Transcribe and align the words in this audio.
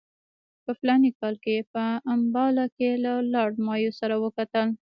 په 0.63 0.71
فلاني 0.79 1.09
کال 1.19 1.35
کې 1.43 1.51
یې 1.57 1.63
په 1.73 1.83
امباله 2.13 2.65
کې 2.77 2.89
له 3.03 3.13
لارډ 3.33 3.55
مایو 3.67 3.91
سره 3.99 4.15
وکتل. 4.23 4.67